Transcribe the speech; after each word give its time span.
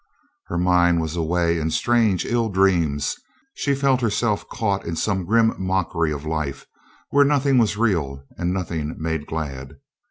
Her 0.47 0.57
mind 0.57 0.99
was 0.99 1.15
away 1.15 1.59
in 1.59 1.69
strange, 1.69 2.25
ill 2.25 2.49
dreams. 2.49 3.15
She 3.53 3.75
felt 3.75 4.01
herself 4.01 4.49
caught 4.49 4.83
in 4.83 4.95
some 4.95 5.25
grim 5.25 5.53
mockery 5.59 6.11
of 6.11 6.25
life, 6.25 6.65
where 7.11 7.23
nothing 7.23 7.59
was 7.59 7.77
real 7.77 8.23
and 8.35 8.51
nothing 8.51 8.95
made 8.97 9.27
glad. 9.27 9.77